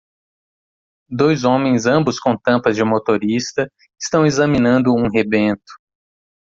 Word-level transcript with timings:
Dois 1.11 1.43
homens 1.45 1.85
ambos 1.85 2.19
com 2.19 2.35
tampas 2.35 2.75
de 2.75 2.83
motorista 2.83 3.71
estão 4.01 4.25
examinando 4.25 4.91
um 4.95 5.07
rebento 5.07 5.61